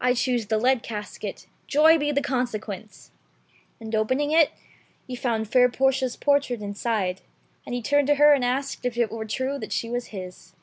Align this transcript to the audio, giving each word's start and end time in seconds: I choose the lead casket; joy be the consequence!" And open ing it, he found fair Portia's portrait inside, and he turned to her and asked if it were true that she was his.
I 0.00 0.14
choose 0.14 0.46
the 0.46 0.58
lead 0.58 0.82
casket; 0.82 1.46
joy 1.68 1.96
be 1.96 2.10
the 2.10 2.20
consequence!" 2.20 3.12
And 3.80 3.94
open 3.94 4.18
ing 4.18 4.32
it, 4.32 4.50
he 5.06 5.14
found 5.14 5.46
fair 5.48 5.68
Portia's 5.68 6.16
portrait 6.16 6.60
inside, 6.60 7.20
and 7.64 7.72
he 7.72 7.80
turned 7.80 8.08
to 8.08 8.16
her 8.16 8.32
and 8.32 8.44
asked 8.44 8.84
if 8.84 8.96
it 8.98 9.12
were 9.12 9.24
true 9.26 9.60
that 9.60 9.70
she 9.70 9.88
was 9.88 10.06
his. 10.06 10.54